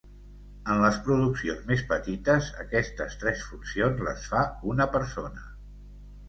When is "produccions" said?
1.09-1.59